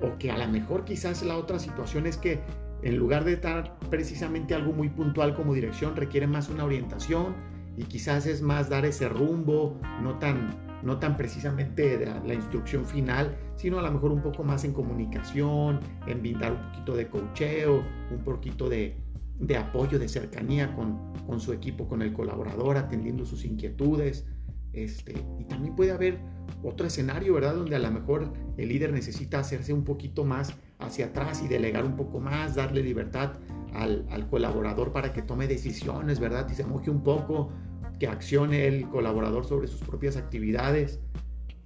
o 0.00 0.18
que 0.18 0.30
a 0.30 0.38
lo 0.38 0.48
mejor 0.48 0.84
quizás 0.84 1.22
la 1.22 1.36
otra 1.36 1.58
situación 1.58 2.06
es 2.06 2.16
que 2.16 2.40
en 2.82 2.96
lugar 2.96 3.24
de 3.24 3.34
estar 3.34 3.78
precisamente 3.90 4.54
algo 4.54 4.72
muy 4.72 4.88
puntual 4.90 5.34
como 5.34 5.54
dirección, 5.54 5.96
requiere 5.96 6.26
más 6.26 6.48
una 6.48 6.64
orientación 6.64 7.34
y 7.76 7.84
quizás 7.84 8.26
es 8.26 8.42
más 8.42 8.68
dar 8.68 8.84
ese 8.84 9.08
rumbo, 9.08 9.78
no 10.02 10.18
tan 10.18 10.64
no 10.84 10.98
tan 10.98 11.16
precisamente 11.16 11.96
de 11.96 12.06
la, 12.06 12.34
instrucción 12.34 12.84
final, 12.84 13.34
sino 13.56 13.78
a 13.78 13.82
lo 13.82 13.90
mejor 13.90 14.12
un 14.12 14.20
poco 14.20 14.44
más 14.44 14.64
en 14.64 14.74
comunicación, 14.74 15.80
en 16.06 16.20
brindar 16.20 16.52
un 16.52 16.60
poquito 16.68 16.94
de 16.94 17.08
cocheo, 17.08 17.82
un 18.10 18.18
poquito 18.22 18.68
de, 18.68 18.94
apoyo, 19.58 19.98
de 19.98 20.08
cercanía 20.08 20.74
con, 20.76 21.14
con, 21.26 21.40
su 21.40 21.54
equipo, 21.54 21.88
con 21.88 22.02
el 22.02 22.12
colaborador, 22.12 22.76
atendiendo 22.76 23.24
sus 23.24 23.46
inquietudes. 23.46 24.26
Este, 24.74 25.14
y 25.38 25.44
también 25.44 25.76
puede 25.76 25.92
haber 25.92 26.18
otro 26.62 26.86
escenario, 26.86 27.34
¿verdad? 27.34 27.54
Donde 27.54 27.76
a 27.76 27.78
lo 27.78 27.90
mejor 27.90 28.32
el 28.56 28.68
líder 28.68 28.92
necesita 28.92 29.38
hacerse 29.38 29.72
un 29.72 29.84
poquito 29.84 30.24
más 30.24 30.54
hacia 30.78 31.06
atrás 31.06 31.42
y 31.42 31.48
delegar 31.48 31.84
un 31.84 31.96
poco 31.96 32.20
más, 32.20 32.54
darle 32.54 32.82
libertad 32.82 33.34
al, 33.72 34.26
colaborador 34.30 34.92
para 34.92 35.12
que 35.12 35.22
tome 35.22 35.46
decisiones, 35.46 36.20
¿verdad? 36.20 36.48
Y 36.50 36.54
se 36.54 36.64
moje 36.64 36.90
un 36.90 37.02
poco, 37.02 37.50
que 37.98 38.08
accione 38.08 38.66
el 38.66 38.88
colaborador 38.88 39.44
sobre 39.44 39.68
sus 39.68 39.80
propias 39.80 40.16
actividades, 40.16 41.00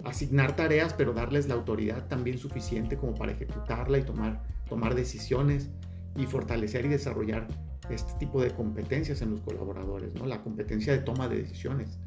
asignar 0.05 0.57
tareas, 0.57 0.93
pero 0.95 1.13
darles 1.13 1.49
la 1.49 1.55
autoridad 1.55 2.07
también 2.09 2.39
suficiente 2.39 2.97
como 2.97 3.15
para 3.15 3.33
ejecutarla 3.33 3.99
y 3.99 4.03
tomar, 4.03 4.43
tomar 4.69 4.95
decisiones 4.95 5.71
y 6.17 6.27
fortalecer 6.27 6.85
y 6.85 6.89
desarrollar 6.89 7.47
este 7.91 8.13
tipo 8.19 8.43
de 8.43 8.51
competencias 8.51 9.23
en 9.23 9.31
los 9.31 9.41
colaboradores, 9.41 10.15
¿no? 10.15 10.27
La 10.27 10.43
competencia 10.43 10.93
de 10.93 10.99
toma 10.99 11.29
de 11.29 11.39
decisiones, 11.39 11.99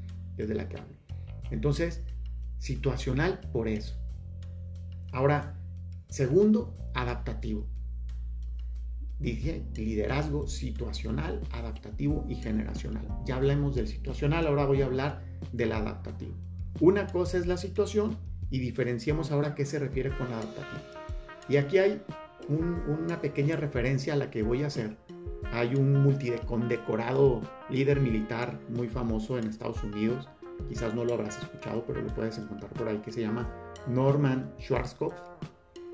de 0.47 0.55
la 0.55 0.69
que 0.69 0.77
hablo. 0.77 0.95
Entonces, 1.49 2.01
situacional 2.57 3.39
por 3.51 3.67
eso. 3.67 3.95
Ahora, 5.11 5.59
segundo, 6.07 6.75
adaptativo 6.93 7.67
dije 9.21 9.63
liderazgo 9.75 10.47
situacional, 10.47 11.41
adaptativo 11.51 12.25
y 12.27 12.35
generacional. 12.35 13.07
Ya 13.25 13.35
hablemos 13.35 13.75
del 13.75 13.87
situacional, 13.87 14.47
ahora 14.47 14.65
voy 14.65 14.81
a 14.81 14.85
hablar 14.85 15.23
del 15.51 15.71
adaptativo. 15.71 16.33
Una 16.79 17.07
cosa 17.07 17.37
es 17.37 17.45
la 17.45 17.57
situación 17.57 18.17
y 18.49 18.59
diferenciemos 18.59 19.31
ahora 19.31 19.53
qué 19.53 19.65
se 19.65 19.79
refiere 19.79 20.09
con 20.17 20.27
adaptativo. 20.27 20.81
Y 21.47 21.57
aquí 21.57 21.77
hay 21.77 22.01
una 22.49 23.21
pequeña 23.21 23.55
referencia 23.55 24.13
a 24.13 24.17
la 24.17 24.29
que 24.29 24.43
voy 24.43 24.63
a 24.63 24.67
hacer. 24.67 24.97
Hay 25.51 25.75
un 25.75 26.03
multicondecorado 26.03 27.41
líder 27.69 27.99
militar 27.99 28.59
muy 28.69 28.87
famoso 28.87 29.37
en 29.37 29.47
Estados 29.47 29.83
Unidos, 29.83 30.29
quizás 30.69 30.93
no 30.93 31.03
lo 31.03 31.13
habrás 31.13 31.37
escuchado, 31.37 31.83
pero 31.85 32.01
lo 32.01 32.13
puedes 32.13 32.37
encontrar 32.37 32.71
por 32.73 32.87
ahí, 32.87 32.97
que 32.99 33.11
se 33.11 33.21
llama 33.21 33.49
Norman 33.87 34.53
Schwarzkopf 34.59 35.15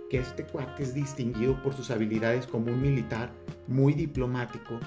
que 0.09 0.19
este 0.19 0.45
cuate 0.45 0.83
es 0.83 0.93
distinguido 0.93 1.61
por 1.61 1.73
sus 1.73 1.91
habilidades 1.91 2.47
como 2.47 2.71
un 2.71 2.81
militar 2.81 3.31
muy 3.67 3.93
diplomático 3.93 4.79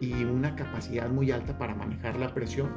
y 0.00 0.24
una 0.24 0.54
capacidad 0.54 1.10
muy 1.10 1.30
alta 1.30 1.58
para 1.58 1.74
manejar 1.74 2.16
la 2.16 2.32
presión. 2.32 2.70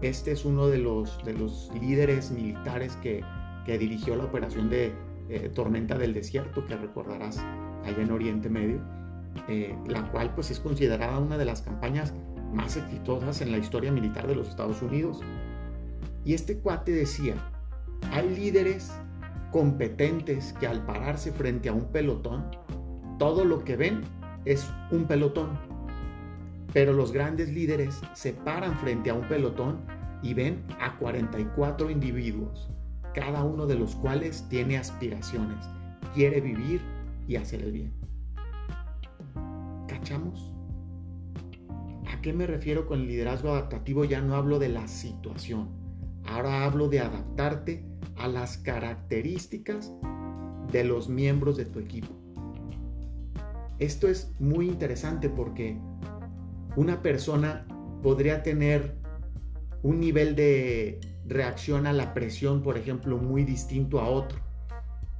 Este 0.00 0.32
es 0.32 0.44
uno 0.44 0.68
de 0.68 0.78
los, 0.78 1.22
de 1.24 1.34
los 1.34 1.70
líderes 1.80 2.30
militares 2.30 2.96
que, 2.96 3.22
que 3.64 3.78
dirigió 3.78 4.16
la 4.16 4.24
operación 4.24 4.70
de 4.70 4.92
eh, 5.28 5.50
Tormenta 5.54 5.98
del 5.98 6.14
Desierto, 6.14 6.64
que 6.66 6.76
recordarás 6.76 7.38
allá 7.84 8.02
en 8.02 8.10
Oriente 8.10 8.48
Medio, 8.48 8.80
eh, 9.48 9.76
la 9.86 10.10
cual 10.10 10.34
pues 10.34 10.50
es 10.50 10.60
considerada 10.60 11.18
una 11.18 11.36
de 11.36 11.44
las 11.44 11.62
campañas 11.62 12.14
más 12.52 12.76
exitosas 12.76 13.40
en 13.40 13.52
la 13.52 13.58
historia 13.58 13.92
militar 13.92 14.26
de 14.26 14.34
los 14.34 14.48
Estados 14.48 14.82
Unidos. 14.82 15.20
Y 16.24 16.34
este 16.34 16.58
cuate 16.58 16.92
decía, 16.92 17.34
hay 18.12 18.28
líderes 18.34 18.92
competentes 19.50 20.54
que 20.54 20.66
al 20.66 20.84
pararse 20.84 21.32
frente 21.32 21.68
a 21.68 21.72
un 21.72 21.86
pelotón, 21.86 22.44
todo 23.18 23.44
lo 23.44 23.64
que 23.64 23.76
ven 23.76 24.02
es 24.44 24.70
un 24.90 25.04
pelotón. 25.06 25.58
Pero 26.72 26.92
los 26.92 27.12
grandes 27.12 27.48
líderes 27.48 28.00
se 28.12 28.32
paran 28.32 28.78
frente 28.78 29.10
a 29.10 29.14
un 29.14 29.26
pelotón 29.26 29.80
y 30.22 30.34
ven 30.34 30.64
a 30.80 30.96
44 30.98 31.90
individuos, 31.90 32.70
cada 33.18 33.42
uno 33.42 33.66
de 33.66 33.74
los 33.74 33.96
cuales 33.96 34.46
tiene 34.48 34.78
aspiraciones, 34.78 35.58
quiere 36.14 36.40
vivir 36.40 36.80
y 37.26 37.34
hacer 37.34 37.62
el 37.62 37.72
bien. 37.72 37.92
¿Cachamos? 39.88 40.52
¿A 42.12 42.20
qué 42.20 42.32
me 42.32 42.46
refiero 42.46 42.86
con 42.86 43.08
liderazgo 43.08 43.50
adaptativo? 43.50 44.04
Ya 44.04 44.20
no 44.20 44.36
hablo 44.36 44.60
de 44.60 44.68
la 44.68 44.86
situación. 44.86 45.68
Ahora 46.26 46.64
hablo 46.64 46.88
de 46.88 47.00
adaptarte 47.00 47.84
a 48.14 48.28
las 48.28 48.56
características 48.58 49.92
de 50.70 50.84
los 50.84 51.08
miembros 51.08 51.56
de 51.56 51.64
tu 51.64 51.80
equipo. 51.80 52.14
Esto 53.80 54.06
es 54.06 54.32
muy 54.38 54.68
interesante 54.68 55.28
porque 55.28 55.76
una 56.76 57.02
persona 57.02 57.66
podría 58.00 58.44
tener 58.44 58.96
un 59.82 59.98
nivel 59.98 60.36
de 60.36 61.00
reacción 61.28 61.86
a 61.86 61.92
la 61.92 62.14
presión, 62.14 62.62
por 62.62 62.78
ejemplo, 62.78 63.18
muy 63.18 63.44
distinto 63.44 64.00
a 64.00 64.08
otro. 64.08 64.40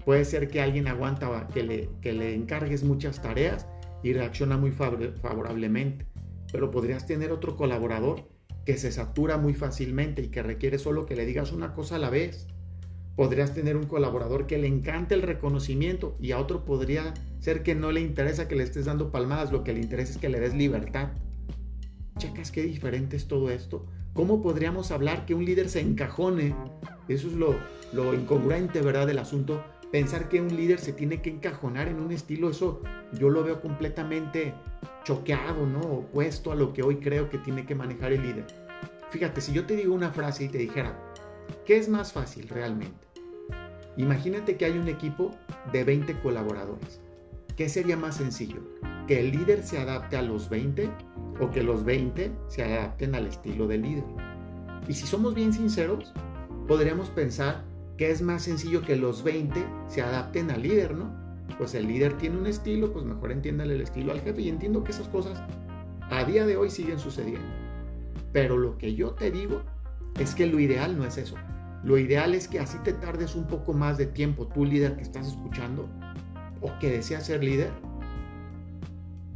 Puede 0.05 0.25
ser 0.25 0.49
que 0.49 0.63
alguien 0.63 0.89
aguanta 0.89 1.49
que 1.53 1.63
le, 1.63 1.91
que 2.01 2.13
le 2.13 2.35
encargues 2.35 2.83
muchas 2.83 3.21
tareas 3.21 3.67
y 4.03 4.13
reacciona 4.15 4.57
muy 4.57 4.71
favorablemente, 4.71 6.07
pero 6.51 6.71
podrías 6.71 7.07
tener 7.07 7.31
otro 7.31 7.57
colaborador 7.57 8.27
que 8.65 8.79
se 8.79 8.93
satura 8.93 9.37
muy 9.37 9.55
fácilmente 9.55 10.23
y 10.23 10.29
que 10.29 10.43
requiere 10.43 10.79
solo 10.79 11.07
que 11.07 11.17
le 11.17 11.27
digas 11.27 11.53
una 11.53 11.75
cosa 11.75 11.97
a 11.97 11.99
la 11.99 12.11
vez. 12.11 12.47
Podrías 13.17 13.53
tener 13.53 13.77
un 13.77 13.87
colaborador 13.87 14.47
que 14.47 14.59
le 14.59 14.69
encante 14.69 15.15
el 15.15 15.23
reconocimiento 15.23 16.17
y 16.21 16.33
a 16.33 16.39
otro 16.39 16.65
podría 16.65 17.13
ser 17.41 17.63
que 17.63 17.75
no 17.75 17.93
le 17.93 18.01
interesa 18.01 18.47
que 18.47 18.57
le 18.57 18.63
estés 18.63 18.85
dando 18.85 19.11
palmadas, 19.11 19.53
lo 19.53 19.65
que 19.65 19.73
le 19.73 19.81
interesa 19.81 20.13
es 20.13 20.19
que 20.19 20.29
le 20.29 20.41
des 20.41 20.55
libertad. 20.55 21.11
¿Checas 22.19 22.53
qué 22.53 22.63
diferente 22.63 23.17
es 23.17 23.27
todo 23.27 23.51
esto? 23.51 23.87
¿Cómo 24.15 24.43
podríamos 24.43 24.91
hablar 24.91 25.27
que 25.27 25.35
un 25.35 25.45
líder 25.45 25.69
se 25.69 25.81
encajone? 25.81 26.55
Eso 27.09 27.29
es 27.29 27.35
lo, 27.35 28.15
incongruente, 28.15 28.81
¿verdad? 28.81 29.07
Del 29.07 29.19
asunto. 29.19 29.63
Pensar 29.93 30.29
que 30.29 30.41
un 30.41 30.55
líder 30.55 30.81
se 30.81 30.93
tiene 30.93 31.23
que 31.23 31.31
encajonar 31.31 31.89
en 31.89 32.01
un 32.01 32.13
estilo, 32.13 32.51
eso 32.51 32.83
yo 33.13 33.31
lo 33.31 33.43
veo 33.43 33.61
completamente 33.61 34.53
choqueado, 35.05 35.67
¿no? 35.67 35.81
Opuesto 35.81 36.53
a 36.53 36.55
lo 36.55 36.75
que 36.75 36.83
hoy 36.83 36.97
creo 36.97 37.31
que 37.31 37.39
tiene 37.39 37.65
que 37.65 37.75
manejar 37.75 38.13
el 38.13 38.23
líder. 38.23 38.47
Fíjate, 39.11 39.41
si 39.41 39.53
yo 39.53 39.65
te 39.65 39.77
digo 39.77 39.95
una 39.95 40.11
frase 40.11 40.45
y 40.45 40.49
te 40.49 40.59
dijera, 40.59 40.99
¿qué 41.65 41.79
es 41.79 41.89
más 41.89 42.13
fácil 42.13 42.49
realmente? 42.49 43.07
Imagínate 43.97 44.57
que 44.57 44.67
hay 44.67 44.77
un 44.77 44.89
equipo 44.89 45.35
de 45.73 45.85
20 45.85 46.21
colaboradores. 46.21 47.01
¿Qué 47.57 47.69
sería 47.69 47.97
más 47.97 48.17
sencillo? 48.17 48.61
¿Que 49.09 49.21
el 49.21 49.31
líder 49.31 49.63
se 49.63 49.79
adapte 49.79 50.19
a 50.19 50.23
los 50.23 50.51
20 50.51 50.91
o 51.41 51.51
que 51.51 51.63
los 51.63 51.83
20 51.83 52.31
se 52.49 52.63
adapten 52.63 53.15
al 53.15 53.27
estilo 53.27 53.67
del 53.67 53.81
líder? 53.81 54.05
Y 54.87 54.93
si 54.93 55.07
somos 55.07 55.35
bien 55.35 55.55
sinceros, 55.55 56.13
podríamos 56.67 57.09
pensar 57.09 57.65
que 57.97 58.11
es 58.11 58.21
más 58.21 58.43
sencillo 58.43 58.83
que 58.83 58.97
los 58.97 59.25
20 59.25 59.65
se 59.87 60.03
adapten 60.03 60.51
al 60.51 60.63
líder, 60.63 60.95
¿no? 60.95 61.11
Pues 61.57 61.75
el 61.75 61.89
líder 61.89 62.19
tiene 62.19 62.37
un 62.37 62.47
estilo, 62.47 62.93
pues 62.93 63.07
mejor 63.07 63.33
entiéndale 63.33 63.77
el 63.77 63.81
estilo 63.81 64.13
al 64.13 64.21
jefe 64.21 64.43
y 64.43 64.51
entiendo 64.51 64.85
que 64.85 64.93
esas 64.93 65.09
cosas 65.09 65.43
a 66.11 66.25
día 66.25 66.45
de 66.45 66.59
hoy 66.59 66.69
siguen 66.69 66.99
sucediendo. 66.99 67.49
Pero 68.35 68.59
lo 68.59 68.77
que 68.77 68.95
yo 68.95 69.13
te 69.13 69.31
digo 69.31 69.63
es 70.21 70.35
que 70.35 70.47
lo 70.47 70.61
ideal 70.61 70.99
no 70.99 71.07
es 71.07 71.17
eso. 71.17 71.37
Lo 71.83 71.97
ideal 71.97 72.35
es 72.35 72.47
que 72.47 72.61
así 72.61 72.77
te 72.85 72.93
tardes 72.93 73.37
un 73.37 73.47
poco 73.47 73.73
más 73.73 73.97
de 73.97 74.05
tiempo, 74.05 74.49
tú 74.49 74.67
líder 74.67 74.97
que 74.97 75.03
estás 75.03 75.29
escuchando, 75.29 75.89
o 76.61 76.79
que 76.79 76.91
deseas 76.91 77.25
ser 77.25 77.43
líder, 77.43 77.71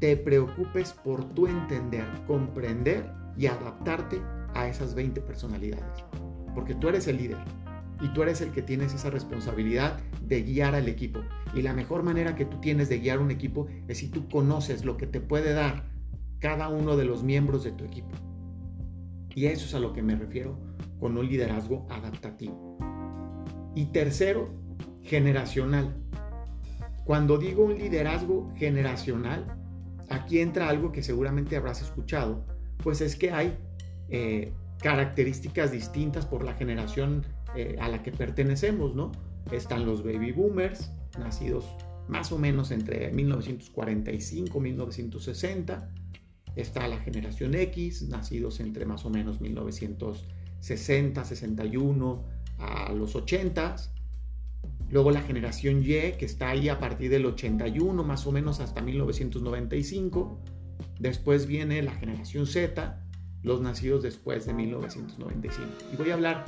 te 0.02 0.16
preocupes 0.16 0.94
por 1.04 1.32
tu 1.32 1.46
entender, 1.46 2.04
comprender 2.26 3.08
y 3.36 3.46
adaptarte 3.46 4.20
a 4.52 4.66
esas 4.66 4.96
20 4.96 5.20
personalidades. 5.20 6.04
Porque 6.56 6.74
tú 6.74 6.88
eres 6.88 7.06
el 7.06 7.18
líder 7.18 7.38
y 8.00 8.08
tú 8.08 8.24
eres 8.24 8.40
el 8.40 8.50
que 8.50 8.62
tienes 8.62 8.92
esa 8.94 9.10
responsabilidad 9.10 10.00
de 10.26 10.42
guiar 10.42 10.74
al 10.74 10.88
equipo. 10.88 11.20
Y 11.54 11.62
la 11.62 11.72
mejor 11.72 12.02
manera 12.02 12.34
que 12.34 12.44
tú 12.44 12.58
tienes 12.58 12.88
de 12.88 12.98
guiar 12.98 13.20
un 13.20 13.30
equipo 13.30 13.68
es 13.86 13.98
si 13.98 14.08
tú 14.08 14.28
conoces 14.28 14.84
lo 14.84 14.96
que 14.96 15.06
te 15.06 15.20
puede 15.20 15.52
dar 15.52 15.84
cada 16.40 16.68
uno 16.68 16.96
de 16.96 17.04
los 17.04 17.22
miembros 17.22 17.62
de 17.62 17.70
tu 17.70 17.84
equipo. 17.84 18.10
Y 19.36 19.46
eso 19.46 19.66
es 19.66 19.74
a 19.76 19.78
lo 19.78 19.92
que 19.92 20.02
me 20.02 20.16
refiero 20.16 20.58
con 20.98 21.16
un 21.16 21.28
liderazgo 21.28 21.86
adaptativo. 21.88 22.76
Y 23.76 23.84
tercero, 23.92 24.52
generacional. 25.02 25.94
Cuando 27.04 27.38
digo 27.38 27.64
un 27.64 27.78
liderazgo 27.78 28.52
generacional, 28.56 29.61
aquí 30.12 30.40
entra 30.40 30.68
algo 30.68 30.92
que 30.92 31.02
seguramente 31.02 31.56
habrás 31.56 31.82
escuchado, 31.82 32.44
pues 32.82 33.00
es 33.00 33.16
que 33.16 33.32
hay 33.32 33.56
eh, 34.08 34.52
características 34.80 35.72
distintas 35.72 36.26
por 36.26 36.44
la 36.44 36.54
generación 36.54 37.24
eh, 37.56 37.76
a 37.80 37.88
la 37.88 38.02
que 38.02 38.12
pertenecemos, 38.12 38.94
¿no? 38.94 39.12
Están 39.50 39.86
los 39.86 40.04
baby 40.04 40.32
boomers, 40.32 40.90
nacidos 41.18 41.66
más 42.08 42.32
o 42.32 42.38
menos 42.38 42.70
entre 42.70 43.10
1945 43.10 44.58
y 44.58 44.60
1960. 44.60 45.90
Está 46.56 46.86
la 46.88 46.98
generación 46.98 47.54
X, 47.54 48.02
nacidos 48.08 48.60
entre 48.60 48.84
más 48.84 49.04
o 49.04 49.10
menos 49.10 49.40
1960, 49.40 51.24
61 51.24 52.24
a 52.58 52.92
los 52.92 53.16
80 53.16 53.76
Luego 54.92 55.10
la 55.10 55.22
generación 55.22 55.82
Y, 55.82 56.12
que 56.18 56.26
está 56.26 56.50
ahí 56.50 56.68
a 56.68 56.78
partir 56.78 57.10
del 57.10 57.24
81 57.24 58.04
más 58.04 58.26
o 58.26 58.32
menos 58.32 58.60
hasta 58.60 58.82
1995. 58.82 60.38
Después 61.00 61.46
viene 61.46 61.80
la 61.80 61.92
generación 61.92 62.46
Z, 62.46 63.02
los 63.42 63.62
nacidos 63.62 64.02
después 64.02 64.44
de 64.44 64.52
1995. 64.52 65.66
Y 65.94 65.96
voy 65.96 66.10
a 66.10 66.14
hablar 66.14 66.44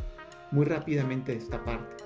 muy 0.51 0.67
rápidamente 0.67 1.33
de 1.33 1.39
esta 1.39 1.65
parte. 1.65 2.05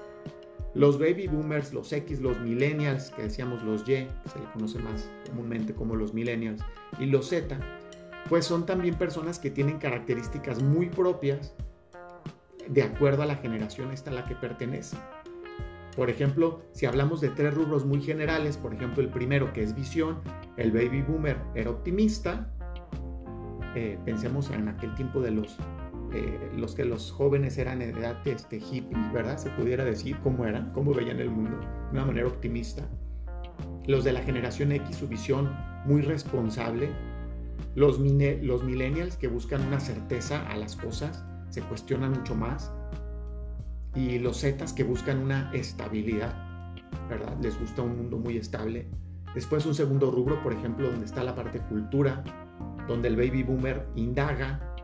Los 0.75 1.01
baby 1.01 1.27
boomers, 1.27 1.73
los 1.73 1.93
X, 1.93 2.21
los 2.21 2.39
millennials, 2.39 3.11
que 3.11 3.23
decíamos 3.23 3.65
los 3.65 3.81
Y, 3.83 4.07
se 4.27 4.39
le 4.39 4.45
conoce 4.53 4.79
más 4.79 5.11
comúnmente 5.29 5.75
como 5.75 5.97
los 5.97 6.15
millennials, 6.15 6.63
y 7.01 7.07
los 7.07 7.31
Z, 7.31 7.59
pues 8.29 8.45
son 8.45 8.65
también 8.65 8.95
personas 8.95 9.41
que 9.41 9.51
tienen 9.51 9.79
características 9.79 10.63
muy 10.63 10.87
propias 10.89 11.53
de 12.69 12.83
acuerdo 12.85 13.25
a 13.25 13.27
la 13.27 13.37
generación 13.37 13.91
esta 13.91 14.11
a 14.11 14.15
la 14.15 14.25
que 14.25 14.37
pertenecen. 14.37 15.01
Por 15.99 16.11
ejemplo, 16.11 16.61
si 16.71 16.87
hablamos 16.87 17.21
de 17.21 17.31
tres 17.31 17.53
rubros 17.53 17.85
muy 17.85 18.01
generales, 18.01 18.57
por 18.57 18.73
ejemplo, 18.73 19.03
el 19.03 19.09
primero 19.09 19.53
que 19.53 19.65
es 19.65 19.75
visión, 19.75 20.21
el 20.57 20.71
baby 20.71 21.03
boomer 21.03 21.37
era 21.57 21.71
optimista. 21.71 22.55
Eh, 23.75 23.99
pensemos 24.05 24.49
en 24.51 24.69
aquel 24.69 24.95
tiempo 24.95 25.21
de 25.21 25.33
los, 25.33 25.59
eh, 26.13 26.53
los 26.57 26.77
que 26.77 26.85
los 26.85 27.11
jóvenes 27.11 27.59
eran 27.59 27.83
en 27.83 27.99
edad 27.99 28.17
este, 28.29 28.59
hippie, 28.59 28.97
¿verdad? 29.13 29.39
Se 29.39 29.51
pudiera 29.51 29.85
decir 29.85 30.17
cómo 30.23 30.47
eran, 30.47 30.73
cómo 30.73 30.95
veían 30.95 31.19
el 31.19 31.31
mundo, 31.31 31.59
de 31.59 31.91
una 31.91 32.05
manera 32.05 32.29
optimista. 32.29 32.89
Los 33.89 34.05
de 34.05 34.13
la 34.13 34.21
generación 34.21 34.71
X, 34.71 34.99
su 34.99 35.09
visión 35.09 35.53
muy 35.85 36.03
responsable. 36.03 36.91
Los, 37.75 37.99
los 37.99 38.63
millennials 38.63 39.17
que 39.17 39.27
buscan 39.27 39.67
una 39.67 39.81
certeza 39.81 40.49
a 40.49 40.57
las 40.57 40.77
cosas, 40.77 41.25
se 41.51 41.61
cuestionan 41.63 42.13
mucho 42.13 42.37
más 42.37 42.73
y 43.99 44.19
los 44.21 44.41
Zetas 44.41 44.73
que 44.73 44.85
buscan 44.85 45.19
una 45.19 45.51
estabilidad, 45.53 46.33
¿verdad? 47.09 47.37
Les 47.43 47.59
gusta 47.59 47.83
un 47.83 47.97
mundo 47.97 48.17
muy 48.17 48.37
estable. 48.37 48.87
Después 49.35 49.67
un 49.67 49.75
segundo 49.75 50.11
rubro, 50.13 50.41
por 50.41 50.53
ejemplo, 50.53 50.89
donde 50.89 51.05
está 51.05 51.25
la 51.25 51.35
parte 51.35 51.59
cultura, 51.59 52.23
donde 52.87 53.09
el 53.09 53.17
baby 53.17 53.43
boomer 53.43 53.89
indaga, 53.97 54.77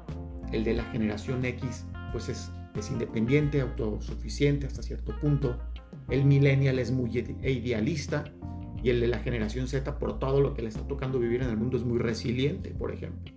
el 0.53 0.65
de 0.65 0.75
la 0.75 0.85
generación 0.85 1.45
X 1.45 1.87
pues 2.11 2.29
es, 2.29 2.51
es 2.77 2.91
independiente, 2.91 3.61
autosuficiente 3.61 4.67
hasta 4.67 4.83
cierto 4.83 5.19
punto, 5.21 5.59
el 6.09 6.25
millennial 6.25 6.81
es 6.81 6.91
muy 6.91 7.11
idealista 7.17 8.25
y 8.83 8.91
el 8.91 9.01
de 9.01 9.07
la 9.07 9.19
generación 9.21 9.69
Z 9.69 9.99
por 9.99 10.19
todo 10.19 10.41
lo 10.41 10.55
que 10.55 10.63
le 10.63 10.69
está 10.69 10.87
tocando 10.87 11.21
vivir 11.21 11.43
en 11.43 11.51
el 11.51 11.57
mundo 11.57 11.77
es 11.77 11.85
muy 11.85 11.99
resiliente, 11.99 12.71
por 12.71 12.93
ejemplo. 12.93 13.33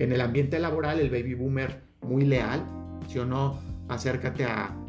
En 0.00 0.12
el 0.12 0.20
ambiente 0.20 0.58
laboral 0.58 0.98
el 0.98 1.10
baby 1.10 1.34
boomer 1.34 1.84
muy 2.02 2.24
leal, 2.24 2.64
si 3.08 3.18
o 3.20 3.24
no 3.24 3.73
acércate 3.88 4.44
a, 4.44 4.80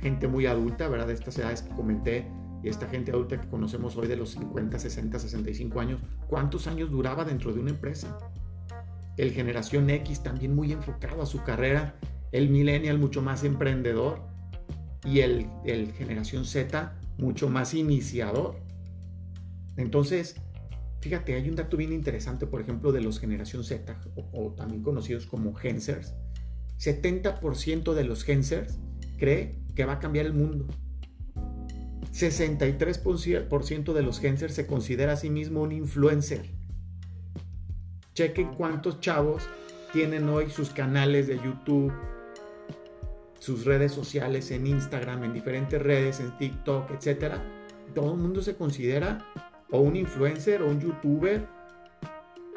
gente 0.00 0.28
muy 0.28 0.46
adulta, 0.46 0.88
¿verdad? 0.88 1.08
De 1.08 1.14
estas 1.14 1.36
edades 1.38 1.62
que 1.62 1.74
comenté 1.74 2.30
y 2.62 2.68
esta 2.68 2.86
gente 2.86 3.10
adulta 3.10 3.40
que 3.40 3.48
conocemos 3.48 3.96
hoy 3.96 4.06
de 4.06 4.16
los 4.16 4.30
50, 4.30 4.78
60, 4.78 5.18
65 5.18 5.80
años, 5.80 6.00
¿cuántos 6.28 6.66
años 6.66 6.90
duraba 6.90 7.24
dentro 7.24 7.52
de 7.52 7.60
una 7.60 7.70
empresa? 7.70 8.18
El 9.16 9.32
generación 9.32 9.90
X 9.90 10.22
también 10.22 10.54
muy 10.54 10.70
enfocado 10.72 11.22
a 11.22 11.26
su 11.26 11.42
carrera, 11.42 11.96
el 12.30 12.50
millennial 12.50 12.98
mucho 12.98 13.22
más 13.22 13.42
emprendedor 13.42 14.20
y 15.04 15.20
el, 15.20 15.48
generación 15.96 16.44
Z 16.44 16.94
mucho 17.16 17.48
más 17.48 17.74
iniciador. 17.74 18.56
Entonces, 19.76 20.36
fíjate, 21.00 21.34
hay 21.34 21.48
un 21.48 21.56
dato 21.56 21.76
bien 21.76 21.92
interesante, 21.92 22.46
por 22.46 22.60
ejemplo, 22.60 22.92
de 22.92 23.00
los 23.00 23.18
generación 23.18 23.64
Z, 23.64 23.98
o, 24.14 24.28
o 24.32 24.52
también 24.52 24.82
conocidos 24.82 25.26
como 25.26 25.54
Gensers, 25.54 26.14
70% 26.78 27.94
de 27.94 28.04
los 28.04 28.24
Gensers 28.24 28.78
cree 29.18 29.58
que 29.74 29.84
va 29.84 29.94
a 29.94 29.98
cambiar 29.98 30.26
el 30.26 30.34
mundo. 30.34 30.66
63% 32.12 33.92
de 33.92 34.02
los 34.02 34.20
Gensers 34.20 34.54
se 34.54 34.66
considera 34.66 35.12
a 35.12 35.16
sí 35.16 35.30
mismo 35.30 35.62
un 35.62 35.72
influencer. 35.72 36.46
Chequen 38.14 38.54
cuántos 38.54 39.00
chavos 39.00 39.48
tienen 39.92 40.28
hoy 40.28 40.50
sus 40.50 40.70
canales 40.70 41.26
de 41.26 41.36
YouTube, 41.36 41.92
sus 43.38 43.64
redes 43.64 43.92
sociales 43.92 44.50
en 44.50 44.66
Instagram, 44.66 45.24
en 45.24 45.32
diferentes 45.32 45.80
redes, 45.80 46.20
en 46.20 46.36
TikTok, 46.38 46.90
etc. 46.90 47.36
todo 47.94 48.14
el 48.14 48.20
mundo 48.20 48.42
se 48.42 48.56
considera 48.56 49.24
o 49.70 49.80
un 49.80 49.96
influencer 49.96 50.62
o 50.62 50.68
un 50.68 50.80
youtuber. 50.80 51.46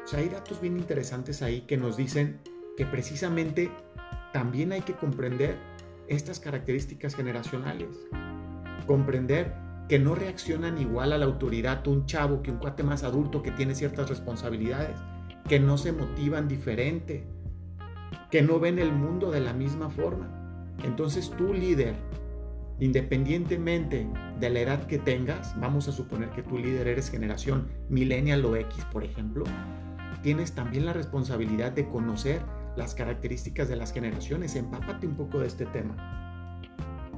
O 0.03 0.07
sea, 0.07 0.19
hay 0.19 0.29
datos 0.29 0.59
bien 0.59 0.77
interesantes 0.77 1.41
ahí 1.41 1.61
que 1.61 1.77
nos 1.77 1.97
dicen 1.97 2.39
que 2.75 2.85
precisamente 2.85 3.69
también 4.33 4.71
hay 4.71 4.81
que 4.81 4.93
comprender 4.93 5.57
estas 6.07 6.39
características 6.39 7.15
generacionales. 7.15 7.99
Comprender 8.87 9.53
que 9.87 9.99
no 9.99 10.15
reaccionan 10.15 10.77
igual 10.77 11.13
a 11.13 11.17
la 11.17 11.25
autoridad 11.25 11.85
un 11.87 12.05
chavo 12.05 12.41
que 12.41 12.51
un 12.51 12.57
cuate 12.57 12.83
más 12.83 13.03
adulto 13.03 13.43
que 13.43 13.51
tiene 13.51 13.75
ciertas 13.75 14.09
responsabilidades, 14.09 14.97
que 15.47 15.59
no 15.59 15.77
se 15.77 15.91
motivan 15.91 16.47
diferente, 16.47 17.25
que 18.29 18.41
no 18.41 18.59
ven 18.59 18.79
el 18.79 18.93
mundo 18.93 19.31
de 19.31 19.41
la 19.41 19.53
misma 19.53 19.89
forma. 19.89 20.29
Entonces 20.83 21.31
tú 21.37 21.53
líder, 21.53 21.95
independientemente 22.79 24.07
de 24.39 24.49
la 24.49 24.61
edad 24.61 24.87
que 24.87 24.97
tengas, 24.97 25.59
vamos 25.59 25.87
a 25.87 25.91
suponer 25.91 26.29
que 26.29 26.43
tu 26.43 26.57
líder 26.57 26.87
eres 26.87 27.09
generación 27.09 27.67
millennial 27.89 28.45
o 28.45 28.55
X, 28.55 28.85
por 28.91 29.03
ejemplo, 29.03 29.43
tienes 30.21 30.53
también 30.53 30.85
la 30.85 30.93
responsabilidad 30.93 31.71
de 31.71 31.87
conocer 31.87 32.41
las 32.75 32.95
características 32.95 33.69
de 33.69 33.75
las 33.75 33.93
generaciones. 33.93 34.55
Empápate 34.55 35.07
un 35.07 35.15
poco 35.15 35.39
de 35.39 35.47
este 35.47 35.65
tema. 35.65 36.59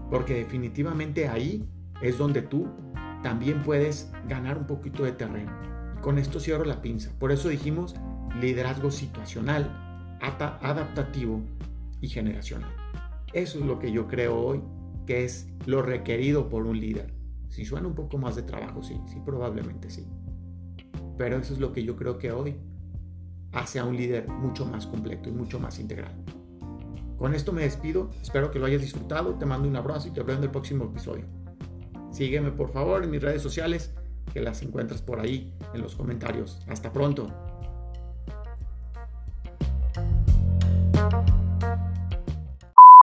Porque 0.10 0.36
definitivamente 0.36 1.27
ahí 1.27 1.67
es 2.01 2.17
donde 2.17 2.41
tú 2.41 2.67
también 3.24 3.63
puedes 3.63 4.12
ganar 4.27 4.57
un 4.57 4.67
poquito 4.67 5.03
de 5.03 5.13
terreno. 5.13 5.51
Con 6.01 6.17
esto 6.17 6.39
cierro 6.39 6.65
la 6.65 6.81
pinza. 6.81 7.12
Por 7.17 7.31
eso 7.31 7.50
dijimos 7.50 7.95
liderazgo 8.39 8.91
situacional, 8.91 10.17
adaptativo 10.19 11.41
y 12.01 12.10
generacional. 12.10 12.72
Eso 13.31 13.60
es 13.60 13.65
lo 13.65 13.79
que 13.79 13.91
yo 13.91 14.07
creo 14.07 14.38
hoy 14.38 14.62
que 15.05 15.24
es 15.25 15.50
lo 15.65 15.81
requerido 15.81 16.50
por 16.50 16.65
un 16.65 16.79
líder. 16.79 17.13
Si 17.50 17.65
suena 17.65 17.88
un 17.88 17.95
poco 17.95 18.17
más 18.17 18.36
de 18.36 18.43
trabajo, 18.43 18.83
sí, 18.83 19.00
sí, 19.07 19.19
probablemente 19.25 19.89
sí. 19.89 20.07
Pero 21.17 21.38
eso 21.38 21.53
es 21.53 21.60
lo 21.60 21.72
que 21.72 21.83
yo 21.83 21.95
creo 21.95 22.17
que 22.17 22.31
hoy 22.31 22.55
hace 23.53 23.79
a 23.79 23.86
un 23.86 23.95
líder 23.95 24.27
mucho 24.27 24.65
más 24.65 24.88
completo 24.88 25.29
y 25.29 25.31
mucho 25.31 25.60
más 25.60 25.79
integral. 25.79 26.13
Con 27.17 27.33
esto 27.33 27.53
me 27.53 27.62
despido, 27.63 28.10
espero 28.22 28.51
que 28.51 28.60
lo 28.60 28.65
hayas 28.65 28.81
disfrutado, 28.81 29.36
te 29.36 29.45
mando 29.45 29.67
un 29.67 29.75
abrazo 29.75 30.07
y 30.07 30.12
te 30.12 30.24
veo 30.24 30.38
en 30.38 30.43
el 30.43 30.51
próximo 30.51 30.86
episodio. 30.86 31.25
Sígueme 32.12 32.51
por 32.51 32.69
favor 32.72 33.03
en 33.03 33.12
mis 33.12 33.22
redes 33.22 33.41
sociales, 33.41 33.93
que 34.33 34.41
las 34.41 34.62
encuentras 34.62 35.01
por 35.01 35.19
ahí 35.19 35.53
en 35.74 35.81
los 35.81 35.95
comentarios. 35.95 36.60
Hasta 36.67 36.91
pronto. 36.91 37.52